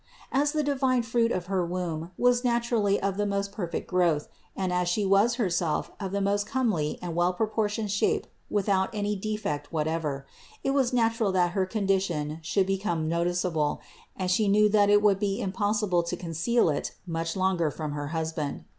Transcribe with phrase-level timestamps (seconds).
[0.31, 0.41] 316.
[0.41, 4.73] As the divine Fruit of her womb was naturally of the most perfect growth, and
[4.73, 9.71] as She was Herself of the most comely and well proportioned shape without any defect
[9.71, 10.25] whatever,
[10.63, 13.79] it was natural that her condition should become noticeable,
[14.15, 18.07] and She knew that it would be impossible to conceal it much longer from her
[18.07, 18.65] hus band.